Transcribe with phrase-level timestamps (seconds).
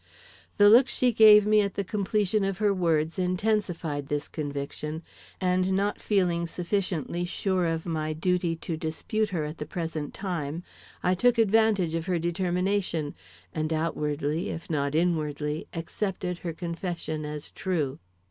[0.57, 5.03] The look she gave me at the completion of her words intensified this conviction,
[5.39, 10.63] and not feeling sufficiently sure of my duty to dispute her at the present time,
[11.03, 13.13] I took advantage of her determination,
[13.53, 17.99] and outwardly, if not inwardly, accepted her confession as true.